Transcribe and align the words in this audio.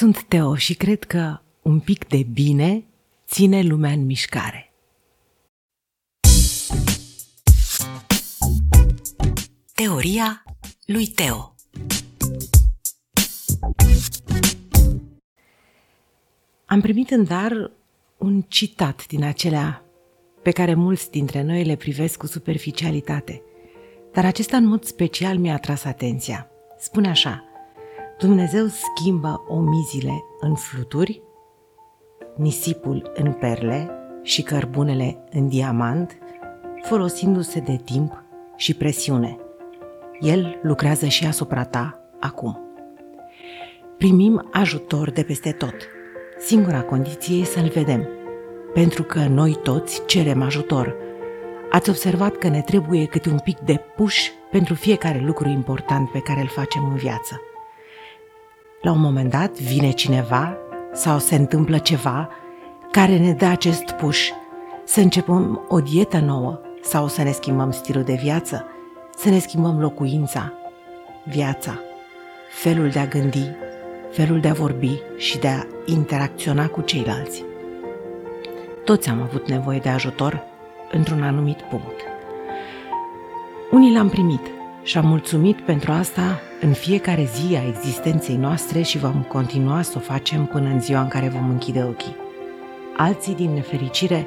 Sunt 0.00 0.22
Teo 0.22 0.56
și 0.56 0.74
cred 0.74 1.04
că 1.04 1.40
un 1.62 1.80
pic 1.80 2.08
de 2.08 2.26
bine 2.32 2.84
ține 3.26 3.62
lumea 3.62 3.90
în 3.90 4.04
mișcare. 4.04 4.72
Teoria 9.74 10.44
lui 10.86 11.06
Teo 11.06 11.54
Am 16.66 16.80
primit 16.80 17.10
în 17.10 17.24
dar 17.24 17.70
un 18.18 18.40
citat 18.48 19.06
din 19.06 19.24
acelea 19.24 19.84
pe 20.42 20.50
care 20.50 20.74
mulți 20.74 21.10
dintre 21.10 21.42
noi 21.42 21.64
le 21.64 21.76
privesc 21.76 22.18
cu 22.18 22.26
superficialitate, 22.26 23.42
dar 24.12 24.24
acesta 24.24 24.56
în 24.56 24.64
mod 24.64 24.84
special 24.84 25.38
mi-a 25.38 25.54
atras 25.54 25.84
atenția. 25.84 26.50
Spune 26.78 27.08
așa– 27.08 27.44
Dumnezeu 28.20 28.66
schimbă 28.66 29.44
omizile 29.48 30.24
în 30.40 30.54
fluturi, 30.54 31.22
nisipul 32.36 33.12
în 33.14 33.32
perle 33.32 33.90
și 34.22 34.42
cărbunele 34.42 35.24
în 35.30 35.48
diamant, 35.48 36.18
folosindu-se 36.82 37.60
de 37.60 37.76
timp 37.84 38.22
și 38.56 38.74
presiune. 38.74 39.36
El 40.20 40.58
lucrează 40.62 41.06
și 41.06 41.26
asupra 41.26 41.64
ta 41.64 42.00
acum. 42.20 42.58
Primim 43.96 44.48
ajutor 44.52 45.10
de 45.10 45.22
peste 45.22 45.52
tot. 45.52 45.74
Singura 46.38 46.82
condiție 46.82 47.40
e 47.40 47.44
să-l 47.44 47.68
vedem, 47.68 48.08
pentru 48.72 49.02
că 49.02 49.18
noi 49.18 49.58
toți 49.62 50.06
cerem 50.06 50.42
ajutor. 50.42 50.96
Ați 51.70 51.90
observat 51.90 52.36
că 52.36 52.48
ne 52.48 52.62
trebuie 52.62 53.06
câte 53.06 53.30
un 53.30 53.38
pic 53.38 53.58
de 53.58 53.80
puș 53.96 54.28
pentru 54.50 54.74
fiecare 54.74 55.18
lucru 55.18 55.48
important 55.48 56.10
pe 56.10 56.20
care 56.20 56.40
îl 56.40 56.48
facem 56.48 56.84
în 56.84 56.96
viață. 56.96 57.40
La 58.82 58.92
un 58.92 59.00
moment 59.00 59.30
dat 59.30 59.58
vine 59.58 59.90
cineva 59.90 60.56
sau 60.92 61.18
se 61.18 61.34
întâmplă 61.34 61.78
ceva 61.78 62.28
care 62.90 63.18
ne 63.18 63.32
dă 63.32 63.44
acest 63.44 63.90
puș 63.90 64.30
să 64.84 65.00
începem 65.00 65.64
o 65.68 65.80
dietă 65.80 66.18
nouă 66.18 66.60
sau 66.82 67.08
să 67.08 67.22
ne 67.22 67.30
schimbăm 67.30 67.70
stilul 67.70 68.02
de 68.02 68.18
viață, 68.22 68.66
să 69.16 69.28
ne 69.28 69.38
schimbăm 69.38 69.80
locuința, 69.80 70.52
viața, 71.24 71.78
felul 72.50 72.88
de 72.88 72.98
a 72.98 73.06
gândi, 73.06 73.50
felul 74.10 74.40
de 74.40 74.48
a 74.48 74.52
vorbi 74.52 75.00
și 75.16 75.38
de 75.38 75.48
a 75.48 75.66
interacționa 75.84 76.68
cu 76.68 76.80
ceilalți. 76.80 77.44
Toți 78.84 79.08
am 79.08 79.22
avut 79.22 79.48
nevoie 79.48 79.78
de 79.78 79.88
ajutor 79.88 80.42
într-un 80.92 81.22
anumit 81.22 81.60
punct. 81.60 82.00
Unii 83.70 83.94
l-am 83.94 84.08
primit 84.08 84.46
și 84.82 84.98
am 84.98 85.06
mulțumit 85.06 85.60
pentru 85.60 85.92
asta 85.92 86.40
în 86.60 86.72
fiecare 86.72 87.28
zi 87.34 87.56
a 87.56 87.66
existenței 87.68 88.36
noastre 88.36 88.82
și 88.82 88.98
vom 88.98 89.24
continua 89.28 89.82
să 89.82 89.92
o 89.96 90.00
facem 90.00 90.44
până 90.44 90.68
în 90.68 90.80
ziua 90.80 91.00
în 91.00 91.08
care 91.08 91.28
vom 91.28 91.48
închide 91.50 91.82
ochii. 91.82 92.16
Alții, 92.96 93.34
din 93.34 93.50
nefericire, 93.50 94.26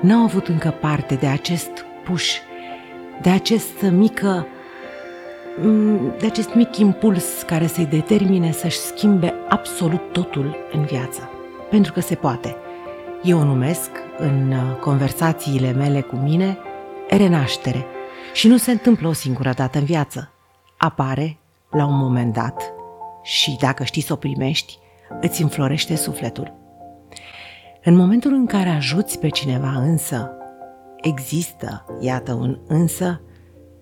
n-au 0.00 0.22
avut 0.24 0.48
încă 0.48 0.74
parte 0.80 1.14
de 1.14 1.26
acest 1.26 1.84
puș, 2.04 2.30
de 3.22 3.30
această 3.30 3.90
mică 3.90 4.46
mm, 5.62 6.14
de 6.18 6.26
acest 6.26 6.54
mic 6.54 6.76
impuls 6.76 7.42
care 7.46 7.66
să-i 7.66 7.86
determine 7.86 8.52
să-și 8.52 8.78
schimbe 8.78 9.34
absolut 9.48 10.12
totul 10.12 10.56
în 10.72 10.84
viață. 10.84 11.30
Pentru 11.70 11.92
că 11.92 12.00
se 12.00 12.14
poate. 12.14 12.56
Eu 13.22 13.38
o 13.38 13.44
numesc, 13.44 13.90
în 14.18 14.52
uh, 14.52 14.76
conversațiile 14.80 15.72
mele 15.72 16.00
cu 16.00 16.16
mine, 16.16 16.58
renaștere. 17.08 17.86
Și 18.32 18.48
nu 18.48 18.56
se 18.56 18.70
întâmplă 18.70 19.08
o 19.08 19.12
singură 19.12 19.52
dată 19.56 19.78
în 19.78 19.84
viață. 19.84 20.32
Apare 20.76 21.38
la 21.70 21.86
un 21.86 21.96
moment 21.96 22.32
dat 22.32 22.72
și 23.22 23.56
dacă 23.60 23.84
știi 23.84 24.02
să 24.02 24.12
o 24.12 24.16
primești, 24.16 24.78
îți 25.20 25.42
înflorește 25.42 25.96
sufletul. 25.96 26.54
În 27.84 27.96
momentul 27.96 28.32
în 28.32 28.46
care 28.46 28.68
ajuți 28.68 29.18
pe 29.18 29.28
cineva 29.28 29.70
însă, 29.70 30.30
există, 31.00 31.84
iată 32.00 32.32
un 32.32 32.58
însă, 32.66 33.20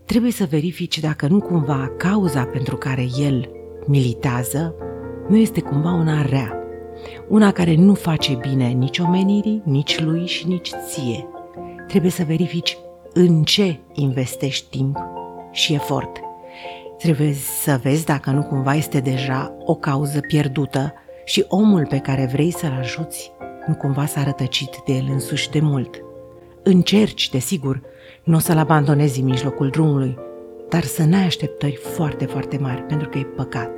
trebuie 0.04 0.32
să 0.32 0.44
verifici 0.44 0.98
dacă 0.98 1.26
nu 1.26 1.40
cumva 1.40 1.92
cauza 1.98 2.44
pentru 2.44 2.76
care 2.76 3.06
el 3.18 3.50
militează 3.86 4.74
nu 5.28 5.36
este 5.36 5.60
cumva 5.60 5.92
una 5.92 6.22
rea, 6.22 6.56
una 7.28 7.52
care 7.52 7.74
nu 7.74 7.94
face 7.94 8.34
bine 8.34 8.68
nici 8.68 8.98
omenirii, 8.98 9.62
nici 9.64 10.00
lui 10.00 10.26
și 10.26 10.46
nici 10.46 10.70
ție. 10.86 11.26
Trebuie 11.86 12.10
să 12.10 12.24
verifici 12.24 12.78
în 13.12 13.42
ce 13.42 13.78
investești 13.92 14.68
timp 14.70 14.98
și 15.52 15.74
efort– 15.74 16.10
Trebuie 17.00 17.32
să 17.62 17.78
vezi 17.82 18.04
dacă 18.04 18.30
nu 18.30 18.42
cumva 18.42 18.74
este 18.74 19.00
deja 19.00 19.54
o 19.64 19.74
cauză 19.74 20.20
pierdută 20.20 20.92
și 21.24 21.44
omul 21.48 21.86
pe 21.86 21.98
care 21.98 22.28
vrei 22.32 22.50
să-l 22.50 22.76
ajuți 22.78 23.32
nu 23.66 23.74
cumva 23.74 24.06
s-a 24.06 24.22
rătăcit 24.22 24.82
de 24.86 24.92
el 24.92 25.06
însuși 25.10 25.50
de 25.50 25.60
mult. 25.60 26.02
Încerci, 26.62 27.30
desigur, 27.30 27.82
nu 28.24 28.36
o 28.36 28.38
să-l 28.38 28.58
abandonezi 28.58 29.20
în 29.20 29.24
mijlocul 29.24 29.68
drumului, 29.68 30.18
dar 30.68 30.82
să 30.82 31.04
n-ai 31.04 31.24
așteptări 31.24 31.76
foarte, 31.76 32.24
foarte 32.24 32.58
mari, 32.58 32.82
pentru 32.82 33.08
că 33.08 33.18
e 33.18 33.22
păcat. 33.22 33.70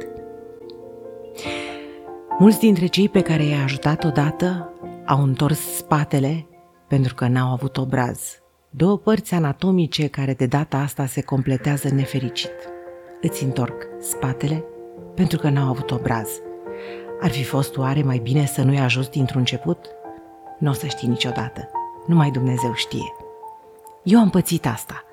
Mulți 2.38 2.58
dintre 2.58 2.86
cei 2.86 3.08
pe 3.08 3.20
care 3.20 3.44
i-ai 3.44 3.62
ajutat 3.62 4.04
odată 4.04 4.72
au 5.06 5.22
întors 5.22 5.76
spatele 5.76 6.46
pentru 6.88 7.14
că 7.14 7.26
n-au 7.26 7.52
avut 7.52 7.76
obraz. 7.76 8.41
Două 8.74 8.98
părți 8.98 9.34
anatomice 9.34 10.06
care 10.06 10.34
de 10.34 10.46
data 10.46 10.76
asta 10.76 11.06
se 11.06 11.20
completează 11.20 11.88
nefericit 11.88 12.52
îți 13.20 13.44
întorc 13.44 13.86
spatele 14.00 14.64
pentru 15.14 15.38
că 15.38 15.48
n-au 15.48 15.68
avut 15.68 15.90
obraz. 15.90 16.28
Ar 17.20 17.30
fi 17.30 17.44
fost 17.44 17.76
oare 17.76 18.02
mai 18.02 18.18
bine 18.18 18.46
să 18.46 18.62
nu-i 18.62 18.78
ajut 18.78 19.10
dintr-un 19.10 19.38
început? 19.38 19.78
Nu 20.58 20.70
o 20.70 20.72
să 20.72 20.86
știi 20.86 21.08
niciodată. 21.08 21.70
Numai 22.06 22.30
Dumnezeu 22.30 22.72
știe. 22.74 23.14
Eu 24.02 24.18
am 24.18 24.30
pățit 24.30 24.66
asta. 24.66 25.04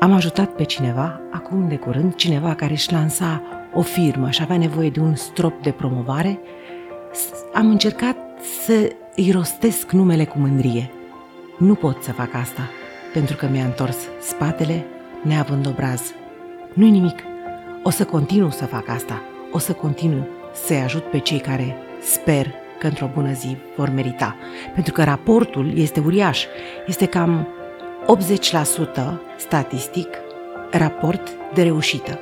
Am 0.00 0.12
ajutat 0.12 0.54
pe 0.54 0.64
cineva, 0.64 1.20
acum 1.32 1.68
de 1.68 1.76
curând, 1.76 2.14
cineva 2.14 2.54
care 2.54 2.72
își 2.72 2.92
lansa 2.92 3.42
o 3.74 3.82
firmă 3.82 4.30
și 4.30 4.42
avea 4.42 4.56
nevoie 4.56 4.90
de 4.90 5.00
un 5.00 5.14
strop 5.14 5.62
de 5.62 5.70
promovare. 5.70 6.40
Am 7.52 7.68
încercat 7.68 8.16
să 8.64 8.92
îi 9.16 9.30
rostesc 9.30 9.90
numele 9.90 10.24
cu 10.24 10.38
mândrie. 10.38 10.90
Nu 11.58 11.74
pot 11.74 12.02
să 12.02 12.12
fac 12.12 12.34
asta, 12.34 12.62
pentru 13.12 13.36
că 13.36 13.46
mi-a 13.46 13.64
întors 13.64 13.96
spatele 14.20 14.84
neavând 15.22 15.66
obraz. 15.66 16.02
Nu-i 16.72 16.90
nimic. 16.90 17.18
O 17.82 17.90
să 17.90 18.04
continu 18.04 18.50
să 18.50 18.66
fac 18.66 18.88
asta. 18.88 19.22
O 19.52 19.58
să 19.58 19.72
continu 19.72 20.26
să-i 20.64 20.80
ajut 20.80 21.02
pe 21.02 21.18
cei 21.18 21.38
care 21.38 21.76
sper 22.02 22.46
că 22.78 22.86
într-o 22.86 23.10
bună 23.14 23.32
zi 23.32 23.56
vor 23.76 23.88
merita. 23.88 24.36
Pentru 24.74 24.92
că 24.92 25.04
raportul 25.04 25.78
este 25.78 26.00
uriaș. 26.00 26.44
Este 26.86 27.06
cam 27.06 27.48
80% 29.12 29.12
statistic 29.38 30.08
raport 30.70 31.28
de 31.54 31.62
reușită. 31.62 32.20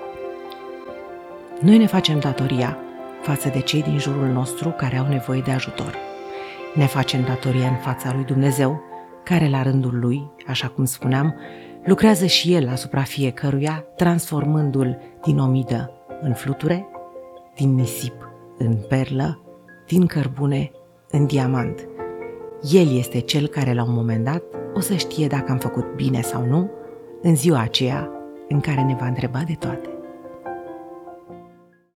Noi 1.61 1.79
ne 1.79 1.87
facem 1.87 2.19
datoria 2.19 2.79
față 3.23 3.49
de 3.49 3.61
cei 3.61 3.83
din 3.83 3.99
jurul 3.99 4.27
nostru 4.27 4.69
care 4.69 4.97
au 4.97 5.07
nevoie 5.09 5.41
de 5.41 5.51
ajutor. 5.51 5.95
Ne 6.75 6.87
facem 6.87 7.23
datoria 7.23 7.69
în 7.69 7.77
fața 7.77 8.13
lui 8.15 8.25
Dumnezeu, 8.25 8.88
care 9.29 9.49
la 9.49 9.63
rândul 9.63 9.99
lui, 9.99 10.31
așa 10.47 10.69
cum 10.69 10.85
spuneam, 10.85 11.35
lucrează 11.85 12.27
și 12.27 12.55
el 12.55 12.69
asupra 12.69 13.03
fiecăruia, 13.03 13.85
transformându-l 13.97 14.99
din 15.25 15.39
omidă 15.39 15.93
în 16.21 16.33
fluture, 16.33 16.89
din 17.55 17.75
nisip 17.75 18.29
în 18.59 18.77
perlă, 18.89 19.43
din 19.87 20.07
cărbune 20.07 20.71
în 21.11 21.27
diamant. 21.27 21.89
El 22.73 22.97
este 22.97 23.21
cel 23.21 23.47
care 23.47 23.75
la 23.75 23.83
un 23.83 23.95
moment 23.95 24.25
dat 24.25 24.43
o 24.75 24.81
să 24.81 24.95
știe 24.95 25.27
dacă 25.27 25.51
am 25.53 25.59
făcut 25.59 25.95
bine 25.95 26.21
sau 26.21 26.47
nu 26.47 26.71
în 27.23 27.37
ziua 27.37 27.61
aceea 27.61 28.11
în 28.49 28.61
care 28.61 28.83
ne 28.83 28.97
va 29.01 29.07
întreba 29.07 29.43
de 29.47 29.55
toate. 29.59 29.98